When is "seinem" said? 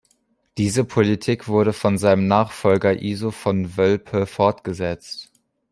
1.99-2.25